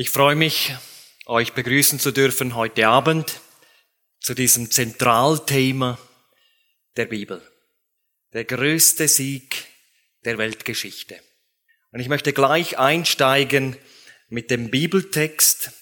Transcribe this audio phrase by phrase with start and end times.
[0.00, 0.76] Ich freue mich,
[1.26, 3.40] euch begrüßen zu dürfen heute Abend
[4.20, 5.98] zu diesem Zentralthema
[6.96, 7.42] der Bibel.
[8.32, 9.66] Der größte Sieg
[10.24, 11.20] der Weltgeschichte.
[11.90, 13.76] Und ich möchte gleich einsteigen
[14.28, 15.72] mit dem Bibeltext.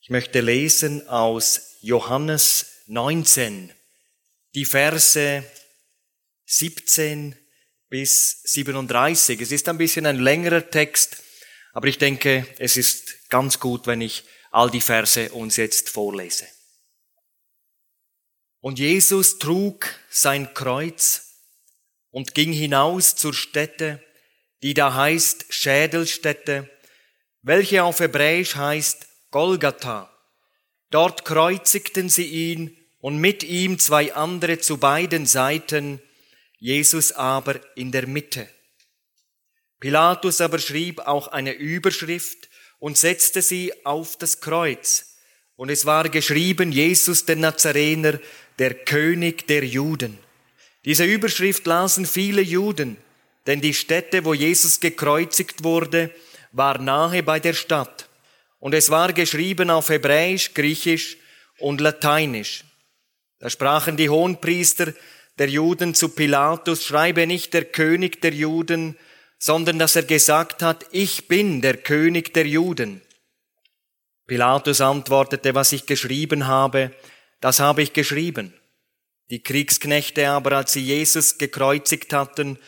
[0.00, 3.70] Ich möchte lesen aus Johannes 19,
[4.54, 5.44] die Verse
[6.46, 7.36] 17
[7.90, 9.42] bis 37.
[9.42, 11.22] Es ist ein bisschen ein längerer Text,
[11.72, 16.46] aber ich denke, es ist ganz gut, wenn ich all die Verse uns jetzt vorlese.
[18.60, 21.28] Und Jesus trug sein Kreuz
[22.10, 24.02] und ging hinaus zur Stätte,
[24.62, 26.68] die da heißt Schädelstätte,
[27.42, 30.12] welche auf Hebräisch heißt Golgatha.
[30.90, 36.02] Dort kreuzigten sie ihn und mit ihm zwei andere zu beiden Seiten,
[36.58, 38.48] Jesus aber in der Mitte.
[39.80, 45.16] Pilatus aber schrieb auch eine Überschrift und setzte sie auf das Kreuz.
[45.56, 48.18] Und es war geschrieben, Jesus der Nazarener,
[48.58, 50.18] der König der Juden.
[50.84, 52.96] Diese Überschrift lasen viele Juden,
[53.46, 56.10] denn die Stätte, wo Jesus gekreuzigt wurde,
[56.52, 58.08] war nahe bei der Stadt.
[58.60, 61.16] Und es war geschrieben auf Hebräisch, Griechisch
[61.58, 62.64] und Lateinisch.
[63.38, 64.92] Da sprachen die Hohenpriester
[65.38, 68.96] der Juden zu Pilatus, schreibe nicht der König der Juden,
[69.38, 73.02] sondern dass er gesagt hat, ich bin der König der Juden.
[74.26, 76.90] Pilatus antwortete, was ich geschrieben habe,
[77.40, 78.52] das habe ich geschrieben.
[79.30, 82.58] Die Kriegsknechte aber, als sie Jesus gekreuzigt hatten,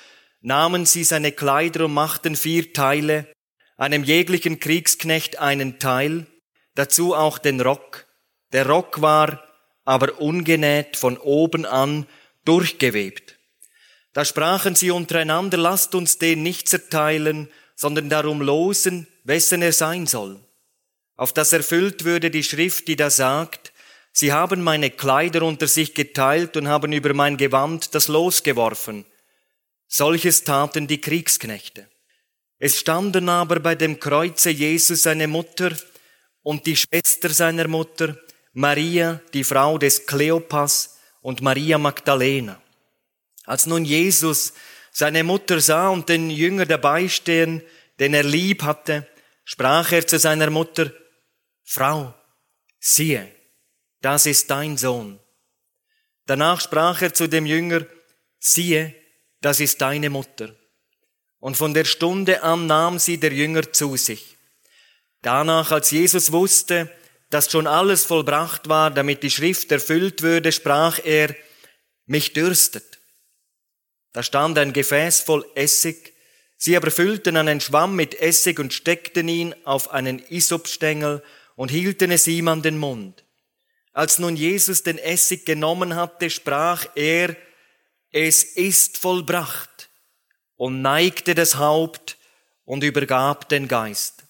[0.40, 3.26] nahmen sie seine Kleider und machten vier Teile,
[3.76, 6.26] einem jeglichen Kriegsknecht einen Teil,
[6.74, 8.06] dazu auch den Rock.
[8.52, 9.42] Der Rock war
[9.84, 12.06] aber ungenäht von oben an
[12.44, 13.39] durchgewebt.
[14.12, 20.06] Da sprachen sie untereinander, lasst uns den nicht zerteilen, sondern darum losen, wessen er sein
[20.06, 20.40] soll.
[21.16, 23.72] Auf das erfüllt würde die Schrift, die da sagt,
[24.12, 29.04] sie haben meine Kleider unter sich geteilt und haben über mein Gewand das Los geworfen.
[29.86, 31.88] Solches taten die Kriegsknechte.
[32.58, 35.72] Es standen aber bei dem Kreuze Jesus seine Mutter
[36.42, 38.16] und die Schwester seiner Mutter,
[38.52, 42.59] Maria, die Frau des Kleopas und Maria Magdalena.
[43.44, 44.52] Als nun Jesus
[44.92, 47.62] seine Mutter sah und den Jünger dabei stehen,
[47.98, 49.06] den er lieb hatte,
[49.44, 50.92] sprach er zu seiner Mutter,
[51.64, 52.14] Frau,
[52.78, 53.30] siehe,
[54.00, 55.20] das ist dein Sohn.
[56.26, 57.86] Danach sprach er zu dem Jünger,
[58.38, 58.94] siehe,
[59.40, 60.54] das ist deine Mutter.
[61.38, 64.36] Und von der Stunde an nahm sie der Jünger zu sich.
[65.22, 66.90] Danach, als Jesus wusste,
[67.30, 71.34] dass schon alles vollbracht war, damit die Schrift erfüllt würde, sprach er,
[72.06, 72.89] mich dürstet.
[74.12, 76.14] Da stand ein Gefäß voll Essig,
[76.56, 81.22] sie aber füllten einen Schwamm mit Essig und steckten ihn auf einen Isopstängel
[81.56, 83.24] und hielten es ihm an den Mund.
[83.92, 87.36] Als nun Jesus den Essig genommen hatte, sprach er,
[88.12, 89.88] es ist vollbracht,
[90.56, 92.18] und neigte das Haupt
[92.64, 94.24] und übergab den Geist.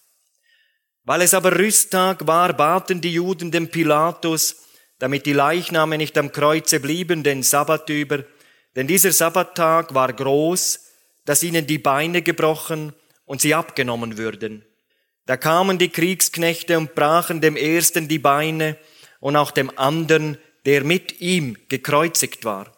[1.03, 4.57] Weil es aber Rüsttag war, baten die Juden den Pilatus,
[5.01, 8.23] damit die Leichname nicht am Kreuze blieben, den Sabbat über,
[8.77, 10.81] denn dieser Sabbattag war groß,
[11.25, 12.93] dass ihnen die Beine gebrochen
[13.25, 14.65] und sie abgenommen würden.
[15.27, 18.77] Da kamen die Kriegsknechte und brachen dem ersten die Beine
[19.21, 22.73] und auch dem anderen, der mit ihm gekreuzigt war.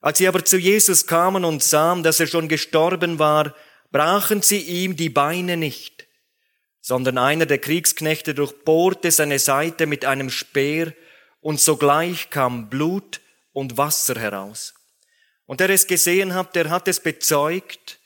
[0.00, 3.54] Als sie aber zu Jesus kamen und sahen, dass er schon gestorben war,
[3.90, 6.06] brachen sie ihm die Beine nicht,
[6.80, 10.92] sondern einer der Kriegsknechte durchbohrte seine Seite mit einem Speer
[11.40, 13.20] und sogleich kam Blut
[13.52, 14.74] und Wasser heraus.
[15.46, 18.00] Und der es gesehen hat, der hat es bezeugt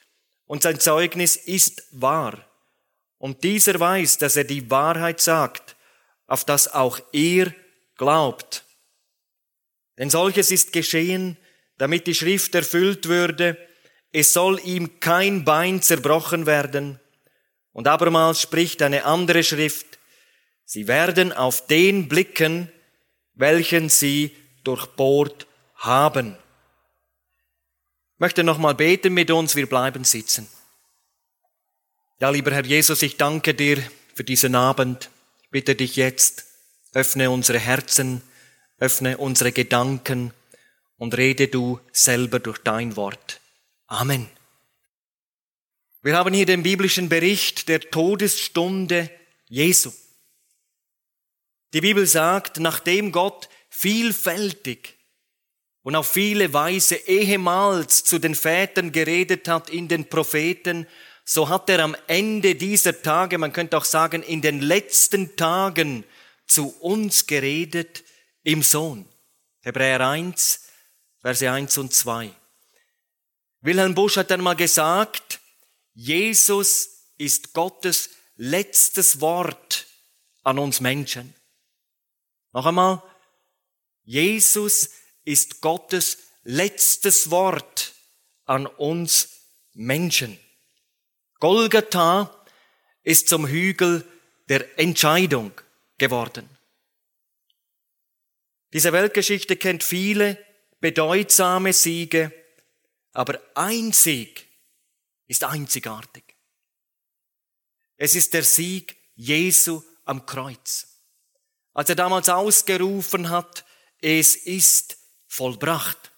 [0.47, 2.47] und sein Zeugnis ist wahr.
[3.19, 5.77] Und dieser weiß, dass er die Wahrheit sagt,
[6.27, 7.55] auf das auch ihr
[7.97, 8.65] glaubt.
[9.99, 11.37] Denn solches ist geschehen,
[11.77, 13.57] damit die Schrift erfüllt würde,
[14.13, 17.01] es soll ihm kein Bein zerbrochen werden.
[17.73, 19.99] Und abermals spricht eine andere Schrift,
[20.65, 22.71] sie werden auf den blicken,
[23.35, 25.47] welchen sie durchbohrt
[25.77, 26.37] haben
[28.21, 30.47] möchte nochmal beten mit uns, wir bleiben sitzen.
[32.21, 33.83] Ja, lieber Herr Jesus, ich danke dir
[34.15, 35.11] für diesen Abend.
[35.43, 36.45] Ich bitte dich jetzt,
[36.93, 38.21] öffne unsere Herzen,
[38.79, 40.33] öffne unsere Gedanken
[40.99, 43.41] und rede du selber durch dein Wort.
[43.87, 44.29] Amen.
[46.03, 49.11] Wir haben hier den biblischen Bericht der Todesstunde
[49.49, 49.93] Jesu.
[51.73, 55.00] Die Bibel sagt, nachdem Gott vielfältig
[55.83, 60.87] und auf viele Weise ehemals zu den Vätern geredet hat in den Propheten,
[61.25, 66.05] so hat er am Ende dieser Tage, man könnte auch sagen, in den letzten Tagen
[66.47, 68.03] zu uns geredet
[68.43, 69.09] im Sohn.
[69.61, 70.61] Hebräer 1,
[71.21, 72.35] Verse 1 und 2.
[73.61, 75.41] Wilhelm Busch hat einmal gesagt,
[75.95, 79.87] Jesus ist Gottes letztes Wort
[80.43, 81.35] an uns Menschen.
[82.53, 83.03] Noch einmal,
[84.05, 84.91] Jesus
[85.31, 87.95] ist Gottes letztes Wort
[88.47, 89.29] an uns
[89.75, 90.39] Menschen.
[91.39, 92.45] Golgatha
[93.03, 94.05] ist zum Hügel
[94.49, 95.53] der Entscheidung
[95.99, 96.49] geworden.
[98.73, 100.37] Diese Weltgeschichte kennt viele
[100.81, 102.33] bedeutsame Siege,
[103.13, 104.49] aber ein Sieg
[105.29, 106.25] ist einzigartig.
[107.97, 110.89] Es ist der Sieg Jesu am Kreuz.
[111.73, 113.65] Als er damals ausgerufen hat,
[114.01, 115.00] es ist
[115.31, 116.11] vollbracht.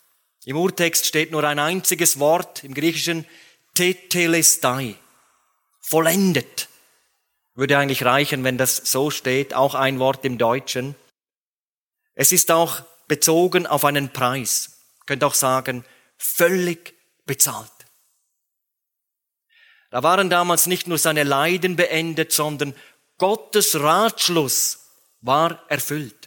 [0.45, 3.27] Im Urtext steht nur ein einziges Wort im Griechischen,
[3.75, 4.97] tetelestai,
[5.81, 6.69] vollendet.
[7.55, 10.97] Würde eigentlich reichen, wenn das so steht, auch ein Wort im Deutschen.
[12.15, 14.79] Es ist auch bezogen auf einen Preis.
[15.07, 15.85] Könnt auch sagen,
[16.17, 16.95] völlig
[17.27, 17.71] bezahlt.
[19.91, 22.75] Da waren damals nicht nur seine Leiden beendet, sondern
[23.19, 24.81] Gottes Ratschluss
[25.21, 26.22] war erfüllt.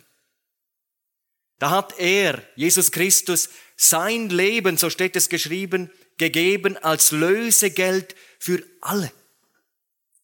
[1.58, 8.64] Da hat er, Jesus Christus, sein Leben, so steht es geschrieben, gegeben als Lösegeld für
[8.82, 9.12] alle.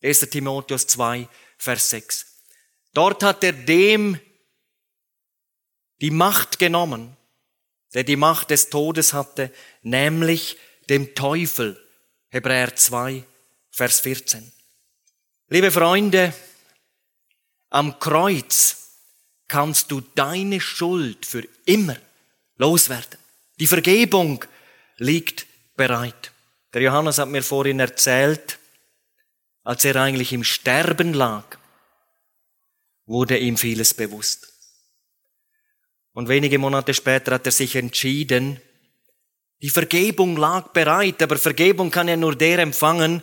[0.01, 0.21] 1.
[0.21, 2.25] Timotheus 2, Vers 6.
[2.93, 4.19] Dort hat er dem
[6.01, 7.15] die Macht genommen,
[7.93, 10.57] der die Macht des Todes hatte, nämlich
[10.89, 11.77] dem Teufel.
[12.29, 13.23] Hebräer 2,
[13.69, 14.51] Vers 14.
[15.49, 16.33] Liebe Freunde,
[17.69, 18.80] am Kreuz
[19.51, 21.97] kannst du deine Schuld für immer
[22.55, 23.19] loswerden.
[23.59, 24.45] Die Vergebung
[24.95, 25.45] liegt
[25.75, 26.31] bereit.
[26.73, 28.59] Der Johannes hat mir vorhin erzählt,
[29.63, 31.57] als er eigentlich im Sterben lag,
[33.05, 34.47] wurde ihm vieles bewusst.
[36.13, 38.61] Und wenige Monate später hat er sich entschieden,
[39.61, 43.21] die Vergebung lag bereit, aber Vergebung kann ja nur der empfangen,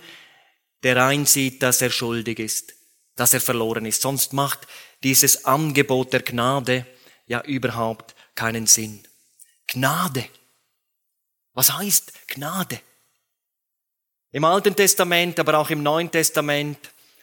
[0.83, 2.75] der einsieht, dass er schuldig ist,
[3.19, 4.03] dass er verloren ist.
[4.03, 4.67] Sonst macht
[5.03, 6.87] dieses Angebot der Gnade
[7.26, 9.06] ja überhaupt keinen Sinn.
[9.67, 10.29] Gnade.
[11.53, 12.81] Was heißt Gnade?
[14.31, 16.79] Im Alten Testament, aber auch im Neuen Testament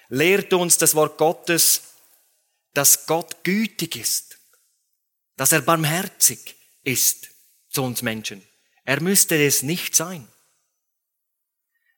[0.09, 1.81] lehrt uns das Wort Gottes,
[2.73, 4.37] dass Gott gütig ist,
[5.37, 7.29] dass er barmherzig ist
[7.69, 8.45] zu uns Menschen.
[8.83, 10.27] Er müsste es nicht sein.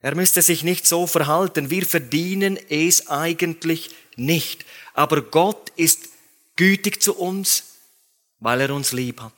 [0.07, 1.69] Er müsste sich nicht so verhalten.
[1.69, 4.63] Wir verdienen es eigentlich nicht.
[4.93, 6.07] Aber Gott ist
[6.55, 7.79] gütig zu uns,
[8.39, 9.33] weil er uns lieb hat.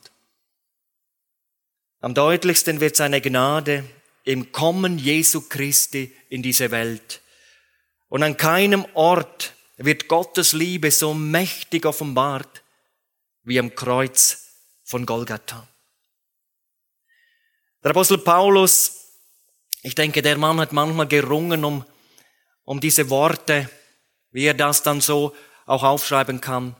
[2.01, 3.83] Am deutlichsten wird seine Gnade
[4.25, 7.21] im Kommen Jesu Christi in diese Welt.
[8.07, 12.61] Und an keinem Ort wird Gottes Liebe so mächtig offenbart
[13.41, 14.51] wie am Kreuz
[14.83, 15.67] von Golgatha.
[17.83, 18.98] Der Apostel Paulus,
[19.81, 21.85] ich denke, der Mann hat manchmal gerungen um,
[22.63, 23.69] um diese Worte,
[24.31, 25.33] wie er das dann so
[25.65, 26.75] auch aufschreiben kann.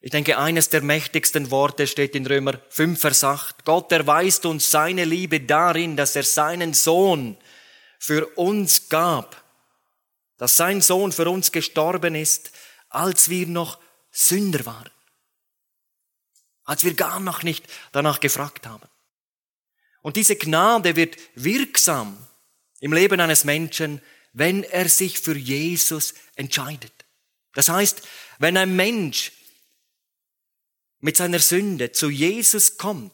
[0.00, 3.64] Ich denke, eines der mächtigsten Worte steht in Römer 5, Vers 8.
[3.64, 7.36] Gott erweist uns seine Liebe darin, dass er seinen Sohn
[7.98, 9.42] für uns gab,
[10.36, 12.52] dass sein Sohn für uns gestorben ist,
[12.88, 13.80] als wir noch
[14.12, 14.90] Sünder waren,
[16.64, 18.88] als wir gar noch nicht danach gefragt haben.
[20.02, 22.16] Und diese Gnade wird wirksam
[22.80, 24.00] im Leben eines Menschen,
[24.32, 26.92] wenn er sich für Jesus entscheidet.
[27.54, 28.02] Das heißt,
[28.38, 29.32] wenn ein Mensch
[31.00, 33.12] mit seiner Sünde zu Jesus kommt,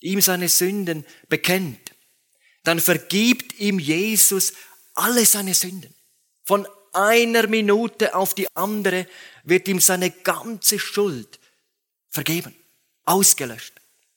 [0.00, 1.92] ihm seine Sünden bekennt,
[2.62, 4.52] dann vergibt ihm Jesus
[4.94, 5.94] alle seine Sünden.
[6.44, 9.08] Von einer Minute auf die andere
[9.42, 11.40] wird ihm seine ganze Schuld
[12.10, 12.54] vergeben,
[13.04, 13.74] ausgelöscht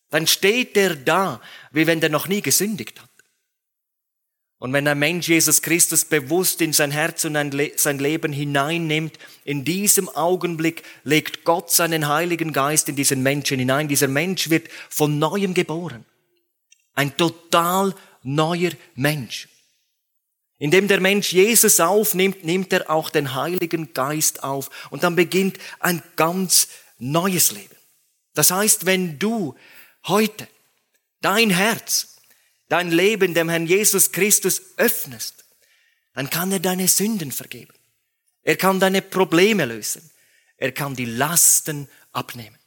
[0.10, 1.42] dann steht er da,
[1.72, 3.07] wie wenn er noch nie gesündigt hat.
[4.60, 7.36] Und wenn ein Mensch Jesus Christus bewusst in sein Herz und
[7.76, 13.88] sein Leben hineinnimmt, in diesem Augenblick legt Gott seinen Heiligen Geist in diesen Menschen hinein.
[13.88, 16.06] Dieser Mensch wird von neuem geboren.
[16.96, 19.48] Ein total neuer Mensch.
[20.58, 24.72] Indem der Mensch Jesus aufnimmt, nimmt er auch den Heiligen Geist auf.
[24.90, 27.76] Und dann beginnt ein ganz neues Leben.
[28.34, 29.56] Das heißt, wenn du
[30.08, 30.48] heute
[31.22, 32.17] dein Herz,
[32.70, 35.46] dein Leben dem Herrn Jesus Christus öffnest,
[36.14, 37.74] dann kann er deine Sünden vergeben.
[38.44, 40.10] Er kann deine Probleme lösen.
[40.58, 42.58] Er kann die Lasten abnehmen.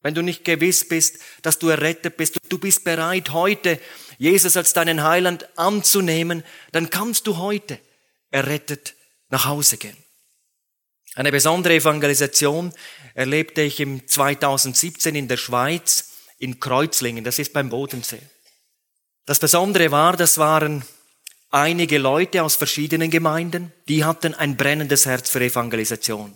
[0.00, 3.80] wenn du nicht gewiss bist, dass du errettet bist, du bist bereit, heute
[4.16, 7.78] Jesus als deinen Heiland anzunehmen, dann kannst du heute
[8.30, 8.94] errettet
[9.28, 9.96] nach Hause gehen.
[11.14, 12.72] Eine besondere Evangelisation
[13.14, 18.22] erlebte ich im 2017 in der Schweiz, in Kreuzlingen, das ist beim Bodensee.
[19.28, 20.82] Das Besondere war, das waren
[21.50, 26.34] einige Leute aus verschiedenen Gemeinden, die hatten ein brennendes Herz für Evangelisation.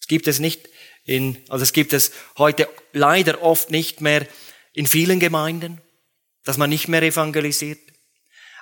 [0.00, 0.68] Es gibt es nicht
[1.04, 4.24] in, also es gibt es heute leider oft nicht mehr
[4.72, 5.80] in vielen Gemeinden,
[6.44, 7.80] dass man nicht mehr evangelisiert.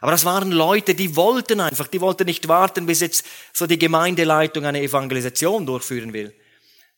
[0.01, 3.79] Aber das waren Leute, die wollten einfach, die wollten nicht warten, bis jetzt so die
[3.79, 6.35] Gemeindeleitung eine Evangelisation durchführen will.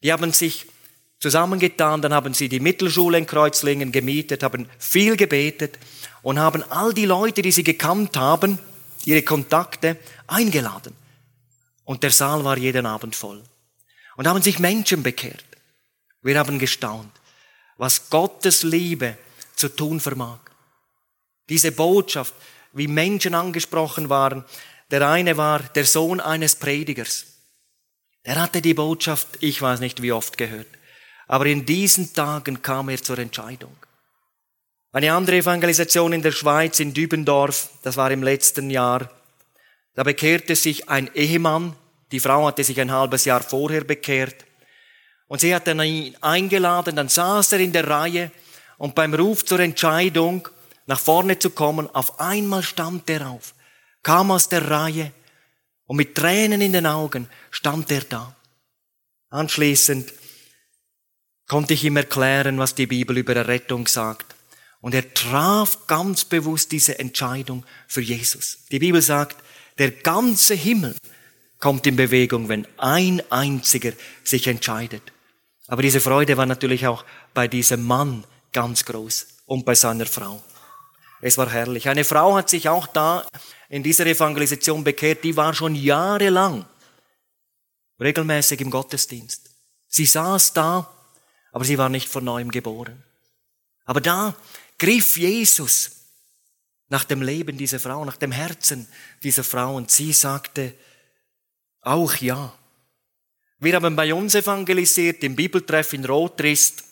[0.04, 0.66] Die haben sich
[1.22, 5.78] zusammengetan, dann haben sie die Mittelschule in Kreuzlingen gemietet, haben viel gebetet
[6.22, 8.58] und haben all die Leute, die sie gekannt haben,
[9.04, 10.94] ihre Kontakte eingeladen.
[11.84, 13.42] Und der Saal war jeden Abend voll.
[14.16, 15.44] Und haben sich Menschen bekehrt.
[16.22, 17.12] Wir haben gestaunt,
[17.76, 19.16] was Gottes Liebe
[19.54, 20.38] zu tun vermag.
[21.48, 22.34] Diese Botschaft,
[22.72, 24.44] wie Menschen angesprochen waren.
[24.90, 27.26] Der eine war der Sohn eines Predigers.
[28.22, 30.68] Er hatte die Botschaft, ich weiß nicht wie oft gehört.
[31.32, 33.74] Aber in diesen Tagen kam er zur Entscheidung.
[34.92, 39.10] Eine andere Evangelisation in der Schweiz, in Dübendorf, das war im letzten Jahr.
[39.94, 41.74] Da bekehrte sich ein Ehemann,
[42.10, 44.44] die Frau hatte sich ein halbes Jahr vorher bekehrt.
[45.26, 48.30] Und sie hat ihn eingeladen, dann saß er in der Reihe
[48.76, 50.46] und beim Ruf zur Entscheidung
[50.84, 51.88] nach vorne zu kommen.
[51.94, 53.54] Auf einmal stand er auf,
[54.02, 55.12] kam aus der Reihe
[55.86, 58.36] und mit Tränen in den Augen stand er da.
[59.30, 60.12] Anschließend
[61.52, 64.34] konnte ich ihm erklären, was die Bibel über Errettung sagt.
[64.80, 68.60] Und er traf ganz bewusst diese Entscheidung für Jesus.
[68.70, 69.36] Die Bibel sagt,
[69.76, 70.96] der ganze Himmel
[71.58, 73.92] kommt in Bewegung, wenn ein einziger
[74.24, 75.02] sich entscheidet.
[75.66, 77.04] Aber diese Freude war natürlich auch
[77.34, 80.42] bei diesem Mann ganz groß und bei seiner Frau.
[81.20, 81.86] Es war herrlich.
[81.86, 83.26] Eine Frau hat sich auch da
[83.68, 86.64] in dieser Evangelisation bekehrt, die war schon jahrelang
[88.00, 89.50] regelmäßig im Gottesdienst.
[89.86, 90.88] Sie saß da,
[91.52, 93.02] aber sie war nicht von neuem geboren.
[93.84, 94.34] Aber da
[94.78, 96.02] griff Jesus
[96.88, 98.88] nach dem Leben dieser Frau, nach dem Herzen
[99.22, 100.74] dieser Frau und sie sagte
[101.80, 102.52] auch ja.
[103.58, 106.84] Wir haben bei uns evangelisiert im Bibeltreff in Rotrist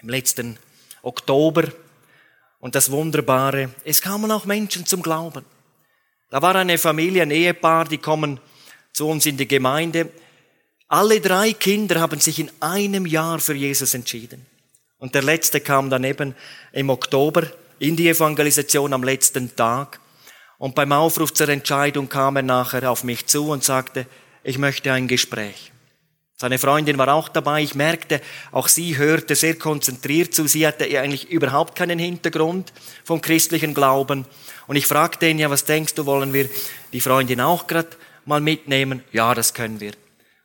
[0.00, 0.58] im letzten
[1.02, 1.70] Oktober
[2.58, 5.44] und das Wunderbare, es kamen auch Menschen zum Glauben.
[6.30, 8.40] Da war eine Familie, ein Ehepaar, die kommen
[8.92, 10.10] zu uns in die Gemeinde.
[10.92, 14.44] Alle drei Kinder haben sich in einem Jahr für Jesus entschieden.
[14.98, 16.34] Und der letzte kam dann eben
[16.72, 17.46] im Oktober
[17.78, 20.00] in die Evangelisation am letzten Tag.
[20.58, 24.04] Und beim Aufruf zur Entscheidung kam er nachher auf mich zu und sagte,
[24.42, 25.70] ich möchte ein Gespräch.
[26.36, 27.62] Seine Freundin war auch dabei.
[27.62, 28.20] Ich merkte,
[28.50, 30.48] auch sie hörte sehr konzentriert zu.
[30.48, 32.72] Sie hatte eigentlich überhaupt keinen Hintergrund
[33.04, 34.26] vom christlichen Glauben.
[34.66, 36.50] Und ich fragte ihn, ja, was denkst du, wollen wir
[36.92, 37.90] die Freundin auch gerade
[38.24, 39.04] mal mitnehmen?
[39.12, 39.92] Ja, das können wir.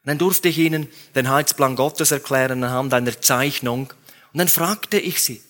[0.06, 3.92] Und dann durfte ich ihnen den Heilsplan Gottes erklären anhand einer Zeichnung.
[4.34, 5.42] Und dann fragte ich sie,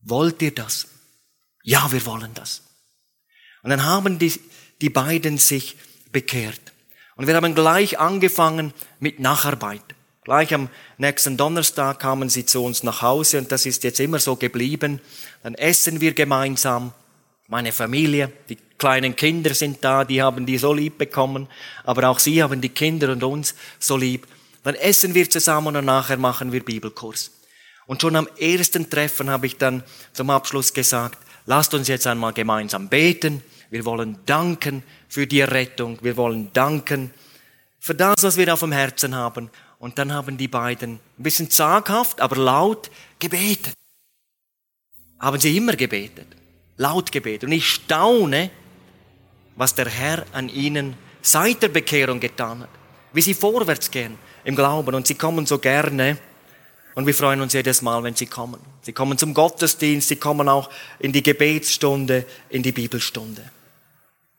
[0.00, 0.88] wollt ihr das?
[1.62, 2.62] Ja, wir wollen das.
[3.62, 4.40] Und dann haben die,
[4.80, 5.76] die beiden sich
[6.10, 6.72] bekehrt.
[7.14, 9.84] Und wir haben gleich angefangen mit Nacharbeit.
[10.24, 10.68] Gleich am
[10.98, 15.00] nächsten Donnerstag kamen sie zu uns nach Hause und das ist jetzt immer so geblieben.
[15.44, 16.92] Dann essen wir gemeinsam.
[17.48, 21.48] Meine Familie, die kleinen Kinder sind da, die haben die so lieb bekommen,
[21.84, 24.26] aber auch sie haben die Kinder und uns so lieb.
[24.62, 27.30] Dann essen wir zusammen und nachher machen wir Bibelkurs.
[27.86, 29.82] Und schon am ersten Treffen habe ich dann
[30.14, 33.42] zum Abschluss gesagt, lasst uns jetzt einmal gemeinsam beten.
[33.70, 35.98] Wir wollen danken für die Errettung.
[36.00, 37.10] Wir wollen danken
[37.78, 39.50] für das, was wir auf dem Herzen haben.
[39.78, 43.74] Und dann haben die beiden ein bisschen zaghaft, aber laut gebetet.
[45.20, 46.28] Haben sie immer gebetet.
[46.76, 47.44] Laut gebetet.
[47.44, 48.50] Und ich staune,
[49.56, 52.68] was der Herr an ihnen seit der Bekehrung getan hat.
[53.12, 54.94] Wie sie vorwärts gehen im Glauben.
[54.94, 56.18] Und sie kommen so gerne.
[56.94, 58.60] Und wir freuen uns jedes Mal, wenn sie kommen.
[58.82, 63.50] Sie kommen zum Gottesdienst, sie kommen auch in die Gebetsstunde, in die Bibelstunde.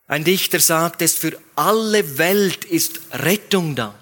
[0.08, 3.96] Ein Dichter sagt es, für alle Welt ist Rettung da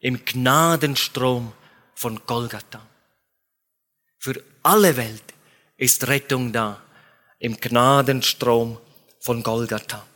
[0.00, 1.52] im Gnadenstrom
[1.94, 2.84] von Golgatha.
[4.18, 5.22] Für alle Welt
[5.76, 6.82] ist Rettung da
[7.42, 8.78] im Gnadenstrom
[9.18, 10.06] von Golgatha.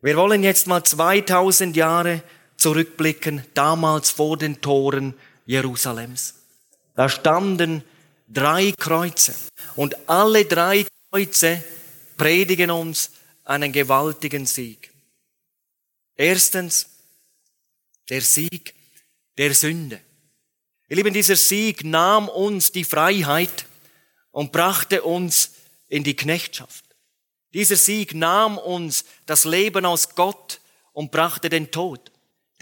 [0.00, 2.22] Wir wollen jetzt mal 2000 Jahre
[2.56, 5.14] zurückblicken, damals vor den Toren
[5.46, 6.34] Jerusalems.
[6.94, 7.82] Da standen
[8.28, 9.34] drei Kreuze
[9.74, 11.62] und alle drei Kreuze
[12.16, 13.10] predigen uns
[13.44, 14.92] einen gewaltigen Sieg.
[16.14, 16.86] Erstens,
[18.08, 18.74] der Sieg
[19.38, 20.00] der Sünde.
[20.88, 23.66] Ihr Lieben, dieser Sieg nahm uns die Freiheit
[24.30, 25.50] und brachte uns
[25.92, 26.84] in die Knechtschaft.
[27.52, 30.60] Dieser Sieg nahm uns das Leben aus Gott
[30.94, 32.10] und brachte den Tod,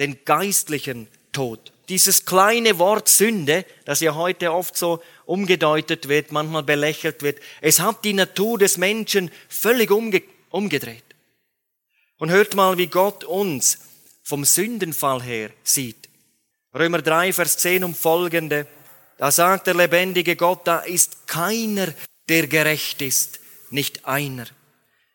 [0.00, 1.72] den geistlichen Tod.
[1.88, 7.78] Dieses kleine Wort Sünde, das ja heute oft so umgedeutet wird, manchmal belächelt wird, es
[7.78, 11.04] hat die Natur des Menschen völlig umge umgedreht.
[12.18, 13.78] Und hört mal, wie Gott uns
[14.24, 16.08] vom Sündenfall her sieht.
[16.74, 18.66] Römer 3, Vers 10 und folgende.
[19.18, 21.94] Da sagt der lebendige Gott, da ist keiner,
[22.30, 24.46] der gerecht ist, nicht einer.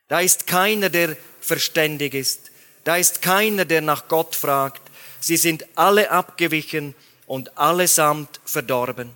[0.10, 2.52] Da ist keiner, der verständig ist.
[2.84, 4.82] Da ist keiner, der nach Gott fragt.
[5.20, 6.94] Sie sind alle abgewichen
[7.26, 9.12] und allesamt verdorben.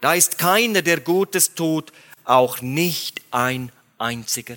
[0.00, 1.92] Da ist keiner, der Gutes tut,
[2.24, 4.56] auch nicht ein einziger.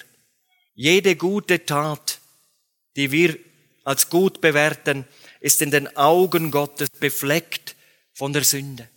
[0.74, 2.20] Jede gute Tat,
[2.96, 3.38] die wir
[3.84, 5.06] als gut bewerten,
[5.41, 7.75] ist in den Augen Gottes befleckt
[8.13, 8.88] von der Sünde.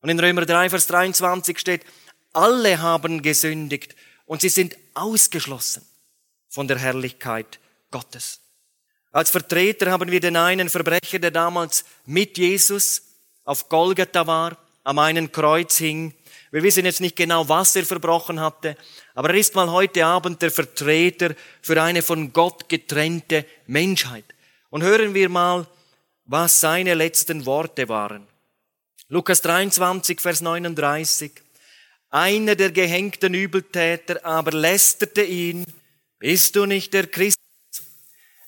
[0.00, 1.82] Und in Römer 3, Vers 23 steht,
[2.34, 3.94] alle haben gesündigt
[4.26, 5.84] und sie sind ausgeschlossen
[6.48, 7.58] von der Herrlichkeit
[7.90, 8.40] Gottes.
[9.12, 13.02] Als Vertreter haben wir den einen Verbrecher, der damals mit Jesus
[13.44, 16.14] auf Golgatha war, am einen Kreuz hing.
[16.50, 18.76] Wir wissen jetzt nicht genau, was er verbrochen hatte,
[19.14, 24.24] aber er ist mal heute Abend der Vertreter für eine von Gott getrennte Menschheit.
[24.70, 25.66] Und hören wir mal,
[26.24, 28.26] was seine letzten Worte waren.
[29.08, 31.43] Lukas 23, Vers 39.
[32.14, 35.66] Einer der gehängten Übeltäter aber lästerte ihn,
[36.20, 37.42] bist du nicht der Christus?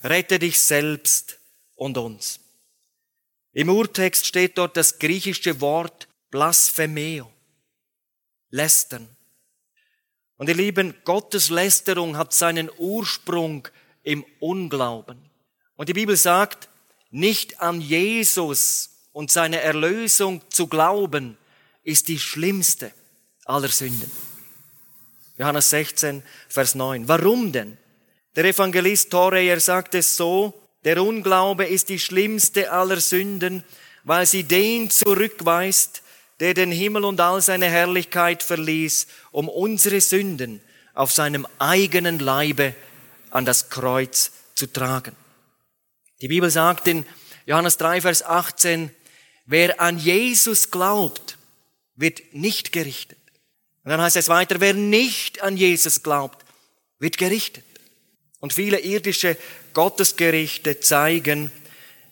[0.05, 1.41] Rette dich selbst
[1.75, 2.39] und uns.
[3.53, 7.29] Im Urtext steht dort das griechische Wort blasphemeo,
[8.51, 9.09] lästern.
[10.37, 13.67] Und ihr Lieben, Gottes Lästerung hat seinen Ursprung
[14.05, 15.19] im Unglauben.
[15.75, 16.69] Und die Bibel sagt,
[17.11, 21.37] nicht an Jesus und seine Erlösung zu glauben,
[21.83, 22.93] ist die schlimmste
[23.47, 24.11] aller Sünden.
[25.39, 27.09] Johannes 16, Vers 9.
[27.09, 27.77] Warum denn?
[28.35, 33.65] Der Evangelist Toreyer sagt es so, der Unglaube ist die schlimmste aller Sünden,
[34.05, 36.03] weil sie den zurückweist,
[36.41, 40.61] der den Himmel und all seine Herrlichkeit verließ, um unsere Sünden
[40.95, 42.75] auf seinem eigenen Leibe
[43.31, 45.17] an das Kreuz zu tragen.
[46.21, 47.05] Die Bibel sagt in
[47.47, 48.91] Johannes 3, Vers 18,
[49.45, 51.37] wer an Jesus glaubt,
[51.95, 53.19] wird nicht gerichtet.
[53.87, 56.45] Und dann heißt es weiter, wer nicht an Jesus glaubt,
[56.99, 57.63] wird gerichtet.
[58.41, 59.37] Und viele irdische
[59.75, 61.53] Gottesgerichte zeigen,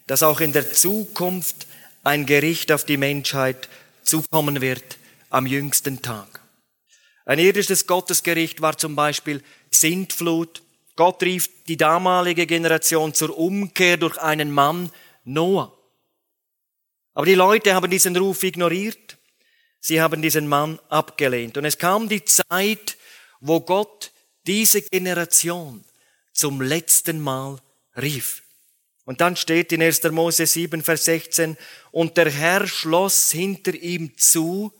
[0.06, 1.66] dass auch in der Zukunft
[2.04, 3.68] ein Gericht auf die Menschheit
[4.04, 4.98] zukommen wird
[5.30, 6.42] am jüngsten Tag.
[7.24, 10.62] Ein irdisches Gottesgericht war zum Beispiel Sintflut,
[10.94, 14.92] Gott rief die damalige Generation zur Umkehr durch einen Mann,
[15.24, 15.76] Noah.
[17.14, 19.18] Aber die Leute haben diesen Ruf ignoriert.
[19.86, 21.58] Sie haben diesen Mann abgelehnt.
[21.58, 22.96] Und es kam die Zeit,
[23.40, 24.12] wo Gott
[24.46, 25.84] diese Generation
[26.32, 27.60] zum letzten Mal
[27.94, 28.42] rief.
[29.04, 30.04] Und dann steht in 1.
[30.04, 31.58] Mose 7, Vers 16,
[31.90, 34.72] und der Herr schloss hinter ihm zu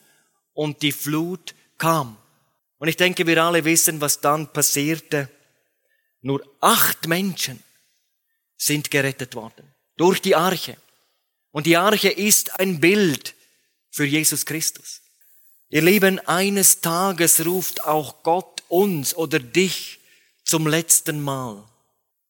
[0.55, 2.17] und die Flut kam.
[2.79, 5.29] Und ich denke, wir alle wissen, was dann passierte.
[6.23, 7.63] Nur acht Menschen
[8.57, 10.79] sind gerettet worden durch die Arche.
[11.51, 13.35] Und die Arche ist ein Bild
[13.95, 15.03] für Jesus Christus.
[15.69, 20.01] Ihr Lieben, eines Tages ruft auch Gott uns oder dich
[20.45, 21.65] zum letzten Mal.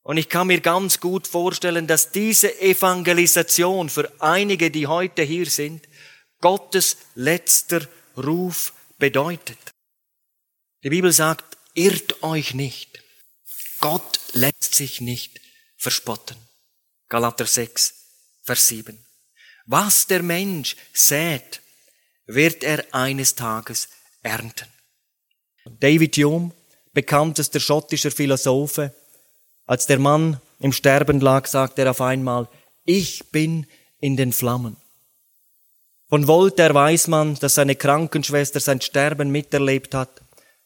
[0.02, 5.46] Und ich kann mir ganz gut vorstellen, dass diese Evangelisation für einige, die heute hier
[5.46, 5.88] sind,
[6.42, 9.58] Gottes letzter Ruf bedeutet.
[10.82, 13.02] Die Bibel sagt, irrt euch nicht.
[13.80, 15.40] Gott lässt sich nicht
[15.78, 16.36] verspotten.
[17.08, 17.94] Galater 6,
[18.42, 19.03] Vers 7.
[19.66, 21.60] Was der Mensch sät,
[22.26, 23.88] wird er eines Tages
[24.22, 24.68] ernten.
[25.80, 26.52] David Hume,
[26.92, 28.94] bekanntester schottischer Philosophe,
[29.66, 32.48] als der Mann im Sterben lag, sagte er auf einmal,
[32.84, 33.66] ich bin
[34.00, 34.76] in den Flammen.
[36.08, 40.20] Von Voltaire weiß man, dass seine Krankenschwester sein Sterben miterlebt hat.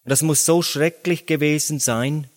[0.04, 2.28] das muss so schrecklich gewesen sein,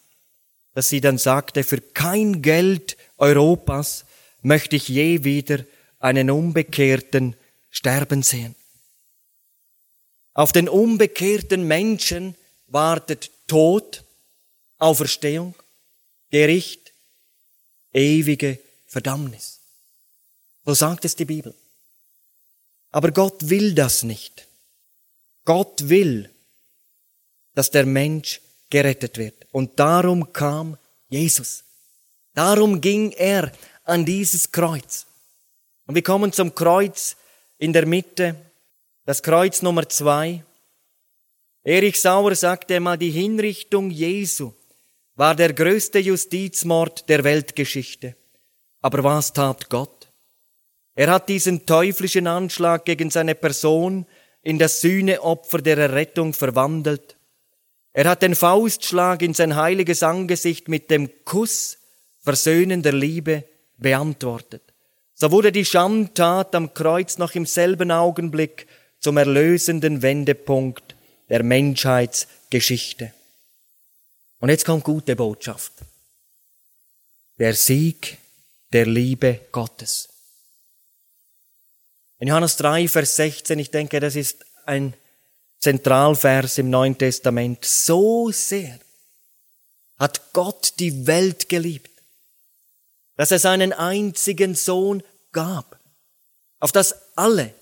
[0.74, 4.06] dass sie dann sagte, für kein Geld Europas
[4.41, 5.65] möchte ich je wieder
[6.02, 7.36] einen Unbekehrten
[7.70, 8.56] sterben sehen.
[10.34, 12.36] Auf den unbekehrten Menschen
[12.68, 14.04] wartet Tod,
[14.78, 15.56] Auferstehung,
[16.30, 16.94] Gericht,
[17.94, 19.60] ewige Verdammnis.
[20.66, 21.54] So sagt es die Bibel.
[22.92, 24.48] Aber Gott will das nicht.
[25.46, 26.30] Gott will,
[27.56, 29.48] dass der Mensch gerettet wird.
[29.52, 30.78] Und darum kam
[31.10, 31.64] Jesus.
[32.34, 33.52] Darum ging er
[33.84, 35.06] an dieses Kreuz.
[35.91, 37.17] Und wir kommen zum Kreuz
[37.58, 38.38] in der Mitte,
[39.06, 40.41] das Kreuz Nummer zwei.
[41.65, 44.54] Erich Sauer sagte einmal, die Hinrichtung Jesu
[45.15, 48.15] war der größte Justizmord der Weltgeschichte.
[48.80, 50.10] Aber was tat Gott?
[50.95, 54.06] Er hat diesen teuflischen Anschlag gegen seine Person
[54.43, 57.17] in das Sühneopfer der Errettung verwandelt.
[57.91, 61.80] Er hat den Faustschlag in sein heiliges Angesicht mit dem Kuss
[62.21, 63.43] versöhnender Liebe
[63.75, 64.71] beantwortet.
[65.22, 68.66] So wurde die Schandtat am Kreuz noch im selben Augenblick
[69.00, 70.96] zum erlösenden Wendepunkt
[71.30, 73.14] der Menschheitsgeschichte.
[74.40, 75.74] Und jetzt kommt gute Botschaft.
[77.38, 78.18] Der Sieg
[78.74, 80.10] der Liebe Gottes.
[82.18, 84.96] In Johannes 3, Vers 16, ich denke, das ist ein
[85.60, 87.64] Zentralvers im Neuen Testament.
[87.64, 88.80] So sehr
[90.00, 91.92] hat Gott die Welt geliebt,
[93.18, 95.80] dass er seinen einzigen Sohn gab,
[96.60, 97.54] auf dass alle,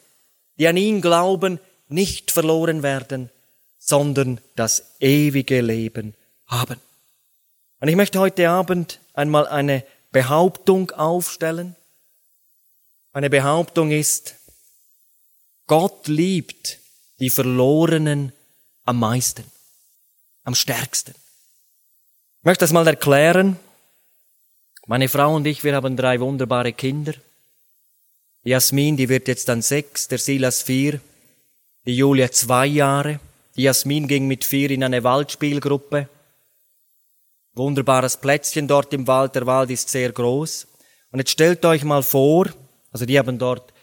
[0.57, 3.29] die an ihn glauben, nicht verloren werden,
[3.79, 6.13] sondern das ewige Leben
[6.47, 6.79] haben.
[7.79, 11.75] Und ich möchte heute Abend einmal eine Behauptung aufstellen.
[13.13, 14.35] Eine Behauptung ist,
[15.65, 16.79] Gott liebt
[17.19, 18.33] die Verlorenen
[18.85, 19.45] am meisten,
[20.43, 21.13] am stärksten.
[22.39, 23.57] Ich möchte das mal erklären.
[24.87, 27.13] Meine Frau und ich, wir haben drei wunderbare Kinder.
[28.43, 31.01] Jasmin, die wird jetzt dann sechs, der Silas vier,
[31.85, 33.19] die Julia zwei Jahre.
[33.55, 36.07] Die Jasmin ging mit vier in eine Waldspielgruppe.
[37.53, 40.67] Wunderbares Plätzchen dort im Wald, der Wald ist sehr groß.
[41.11, 42.47] Und jetzt stellt euch mal vor,
[42.91, 43.73] also die haben dort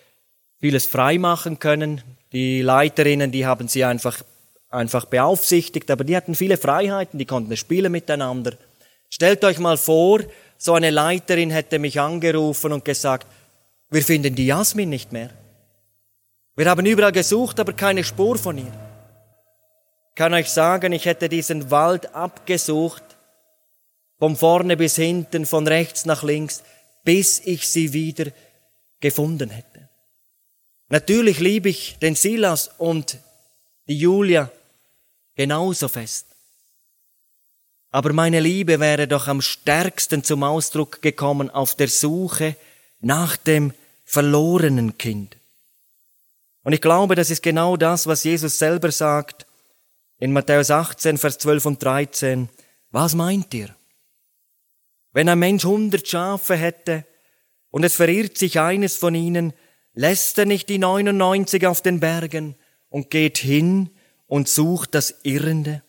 [0.59, 2.03] vieles frei machen können.
[2.33, 4.23] Die Leiterinnen, die haben sie einfach,
[4.71, 8.55] einfach beaufsichtigt, aber die hatten viele Freiheiten, die konnten spielen miteinander.
[9.11, 10.21] Stellt euch mal vor,
[10.57, 13.27] so eine Leiterin hätte mich angerufen und gesagt,
[13.91, 15.31] wir finden die Jasmin nicht mehr.
[16.57, 18.73] Wir haben überall gesucht, aber keine Spur von ihr.
[20.11, 23.03] Ich kann euch sagen, ich hätte diesen Wald abgesucht,
[24.19, 26.63] von vorne bis hinten, von rechts nach links,
[27.05, 28.33] bis ich sie wieder
[29.01, 29.89] gefunden hätte.
[30.89, 33.19] Natürlich liebe ich den Silas und
[33.89, 34.51] die Julia
[35.35, 36.27] genauso fest.
[37.91, 42.57] Aber meine Liebe wäre doch am stärksten zum Ausdruck gekommen auf der Suche
[43.01, 43.73] nach dem
[44.05, 45.37] verlorenen Kind.
[46.63, 49.47] Und ich glaube, das ist genau das, was Jesus selber sagt
[50.19, 52.49] in Matthäus 18, Vers 12 und 13.
[52.91, 53.75] Was meint ihr?
[55.13, 57.05] Wenn ein Mensch hundert Schafe hätte
[57.71, 59.53] und es verirrt sich eines von ihnen,
[59.95, 62.55] lässt er nicht die 99 auf den Bergen
[62.89, 63.91] und geht hin
[64.27, 65.83] und sucht das Irrende?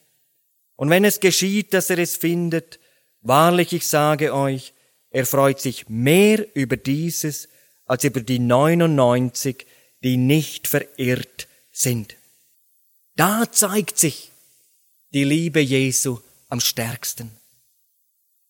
[0.75, 2.79] Und wenn es geschieht, dass er es findet,
[3.21, 4.73] wahrlich ich sage euch,
[5.09, 7.47] er freut sich mehr über dieses
[7.85, 9.65] als über die 99,
[10.03, 12.15] die nicht verirrt sind.
[13.15, 14.31] Da zeigt sich
[15.13, 17.31] die Liebe Jesu am stärksten.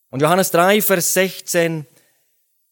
[0.09, 1.85] Und Johannes 3, Vers 16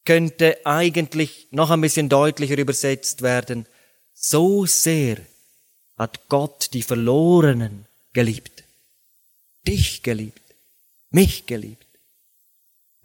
[0.05, 3.67] könnte eigentlich noch ein bisschen deutlicher übersetzt werden.
[4.13, 5.17] So sehr
[5.97, 8.63] hat Gott die Verlorenen geliebt.
[9.67, 10.41] Dich geliebt.
[11.11, 11.84] Mich geliebt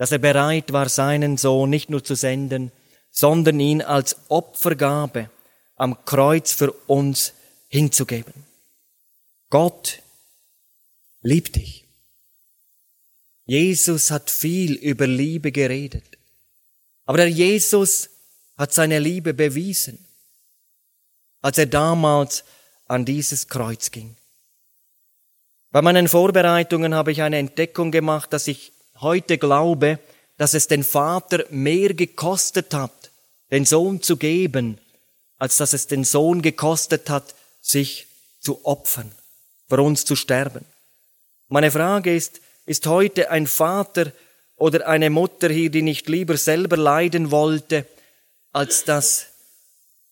[0.00, 2.72] dass er bereit war, seinen Sohn nicht nur zu senden,
[3.10, 5.28] sondern ihn als Opfergabe
[5.76, 7.34] am Kreuz für uns
[7.68, 8.32] hinzugeben.
[9.50, 10.00] Gott
[11.20, 11.84] liebt dich.
[13.44, 16.16] Jesus hat viel über Liebe geredet.
[17.04, 18.08] Aber der Jesus
[18.56, 20.06] hat seine Liebe bewiesen,
[21.42, 22.42] als er damals
[22.86, 24.16] an dieses Kreuz ging.
[25.70, 29.98] Bei meinen Vorbereitungen habe ich eine Entdeckung gemacht, dass ich heute glaube,
[30.36, 33.10] dass es den Vater mehr gekostet hat,
[33.50, 34.78] den Sohn zu geben,
[35.38, 38.06] als dass es den Sohn gekostet hat, sich
[38.40, 39.10] zu opfern,
[39.68, 40.64] für uns zu sterben.
[41.48, 44.12] Meine Frage ist, ist heute ein Vater
[44.56, 47.86] oder eine Mutter hier, die nicht lieber selber leiden wollte,
[48.52, 49.26] als dass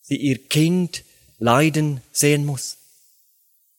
[0.01, 1.05] sie ihr Kind
[1.39, 2.77] leiden sehen muss?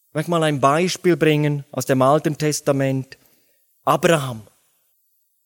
[0.10, 3.18] Ich möchte mal ein Beispiel bringen aus dem Alten Testament.
[3.84, 4.42] Abraham.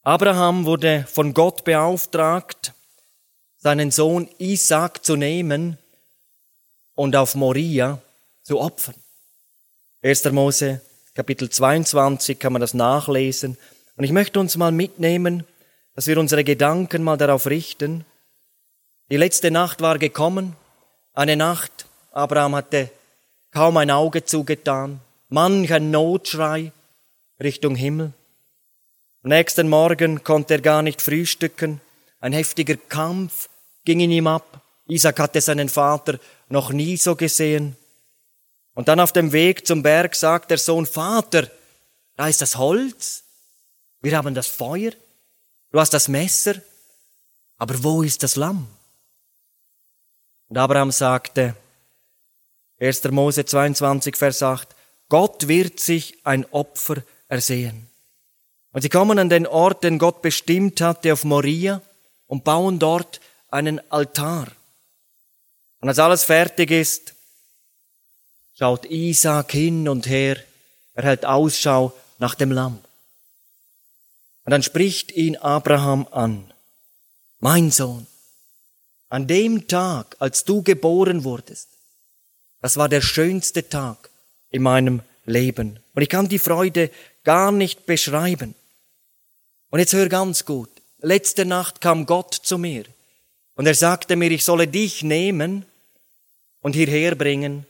[0.06, 2.74] Abraham wurde von Gott beauftragt,
[3.56, 5.78] seinen Sohn Isaac zu nehmen
[6.94, 8.02] und auf Moria
[8.44, 8.96] zu opfern.
[10.02, 10.26] 1.
[10.32, 10.82] Mose
[11.14, 13.58] Kapitel 22 kann man das nachlesen.
[13.96, 15.46] Und ich möchte uns mal mitnehmen,
[15.96, 18.04] dass wir unsere Gedanken mal darauf richten.
[19.10, 20.58] Die letzte Nacht war gekommen,
[21.14, 22.90] eine Nacht, Abraham hatte
[23.52, 26.74] kaum ein Auge zugetan, manch ein Notschrei
[27.40, 28.12] Richtung Himmel.
[29.24, 31.80] Am nächsten Morgen konnte er gar nicht frühstücken.
[32.20, 33.48] Ein heftiger Kampf
[33.86, 34.62] ging in ihm ab.
[34.86, 37.78] Isaac hatte seinen Vater noch nie so gesehen.
[38.74, 41.50] Und dann auf dem Weg zum Berg sagt der Sohn, Vater,
[42.18, 43.24] da ist das Holz,
[44.02, 44.92] wir haben das Feuer,
[45.72, 46.56] du hast das Messer,
[47.58, 48.68] aber wo ist das Lamm?
[50.50, 51.56] Und Abraham sagte,
[52.78, 53.06] 1.
[53.06, 54.76] Mose 22, Vers 8,
[55.08, 57.88] Gott wird sich ein Opfer ersehen.
[58.74, 61.82] Und sie kommen an den Ort, den Gott bestimmt hatte, auf Moria,
[62.28, 64.48] und bauen dort einen Altar.
[65.80, 67.14] Und als alles fertig ist,
[68.58, 70.38] schaut Isaac hin und her,
[70.96, 72.80] er hält Ausschau nach dem Lamm.
[74.46, 76.52] Und dann spricht ihn Abraham an,
[77.40, 78.08] mein Sohn,
[79.10, 81.70] an dem Tag, als du geboren wurdest,
[82.62, 84.10] das war der schönste Tag
[84.50, 85.80] in meinem Leben.
[85.94, 86.90] Und ich kann die Freude
[87.24, 88.56] gar nicht beschreiben.
[89.74, 90.70] Und jetzt hör ganz gut.
[91.00, 92.84] Letzte Nacht kam Gott zu mir
[93.56, 95.66] und er sagte mir, ich solle dich nehmen
[96.62, 97.66] und hierher bringen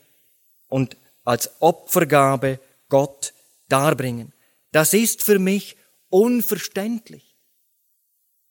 [0.68, 3.32] und als Opfergabe Gott
[3.70, 4.34] darbringen.
[4.70, 5.78] Das ist für mich
[6.10, 7.24] unverständlich.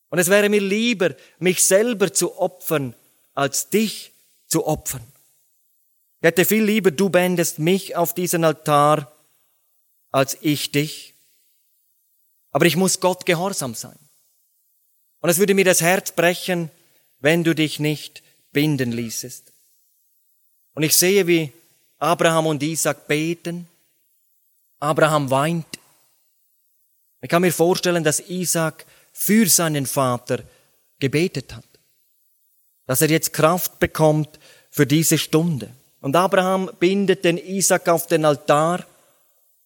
[0.09, 2.95] Und es wäre mir lieber, mich selber zu opfern,
[3.35, 4.13] als dich
[4.47, 5.05] zu opfern.
[6.21, 9.15] Ich hätte viel lieber, du bändest mich auf diesen Altar,
[10.09, 11.12] als ich dich.
[12.53, 13.97] Aber ich muss Gott gehorsam sein.
[15.19, 16.69] Und es würde mir das Herz brechen,
[17.19, 19.51] wenn du dich nicht binden ließest.
[20.75, 21.51] Und ich sehe, wie
[21.97, 23.67] Abraham und Isaac beten.
[24.79, 25.65] Abraham weint.
[27.21, 30.43] Ich kann mir vorstellen, dass Isaac für seinen Vater
[30.99, 31.65] gebetet hat.
[32.85, 34.39] Dass er jetzt Kraft bekommt
[34.69, 35.69] für diese Stunde.
[36.01, 38.85] Und Abraham bindet den Isaac auf den Altar,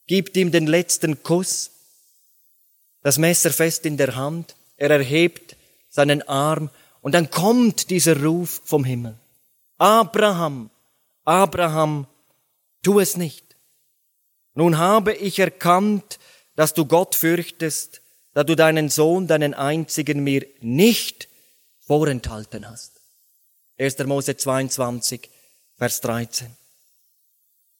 [0.06, 1.72] gibt ihm den letzten Kuss,
[3.02, 5.56] das Messer fest in der Hand, er erhebt
[5.90, 6.70] seinen Arm
[7.02, 9.18] und dann kommt dieser Ruf vom Himmel.
[9.78, 10.70] Abraham,
[11.24, 12.08] Abraham,
[12.84, 13.56] tu es nicht.
[14.54, 16.20] Nun habe ich erkannt,
[16.56, 18.02] dass du Gott fürchtest
[18.38, 21.28] da du deinen Sohn, deinen einzigen mir nicht
[21.80, 22.92] vorenthalten hast.
[23.80, 23.98] 1.
[24.06, 25.28] Mose 22,
[25.76, 26.56] Vers 13.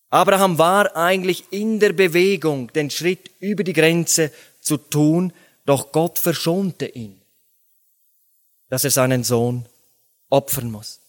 [0.10, 4.32] Abraham war eigentlich in der Bewegung, den Schritt über die Grenze
[4.68, 5.34] zu tun,
[5.66, 7.20] doch Gott verschonte ihn,
[8.70, 9.66] dass er seinen Sohn
[10.30, 11.00] opfern muss.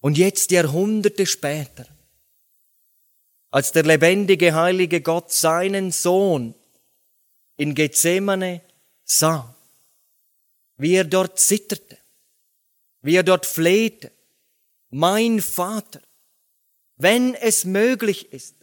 [0.00, 1.86] Und jetzt Jahrhunderte später,
[3.50, 6.54] als der lebendige, heilige Gott seinen Sohn
[7.56, 8.62] in Gethsemane
[9.04, 9.54] sah,
[10.76, 11.98] wie er dort zitterte,
[13.02, 14.10] wie er dort flehte,
[14.90, 16.00] mein Vater,
[16.96, 18.56] wenn es möglich ist,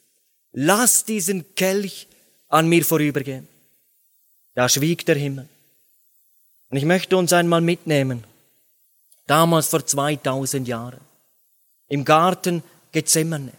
[0.52, 2.08] lass diesen Kelch
[2.48, 3.48] an mir vorübergehen.
[4.60, 5.48] Da schwieg der Himmel.
[6.68, 8.26] Und ich möchte uns einmal mitnehmen,
[9.26, 11.00] damals vor 2000 Jahren,
[11.88, 13.54] im Garten Gethsemane.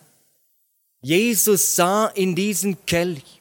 [1.01, 3.41] Jesus sah in diesen Kelch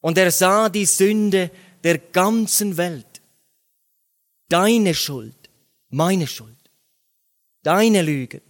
[0.00, 1.50] und er sah die Sünde
[1.82, 3.22] der ganzen Welt.
[4.48, 5.50] Deine Schuld,
[5.90, 6.70] meine Schuld.
[7.64, 8.42] Deine Lügen,